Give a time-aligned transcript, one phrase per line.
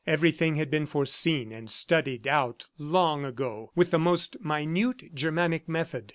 [0.07, 6.09] Everything had been foreseen and studied out long ago with the most minute Germanic method.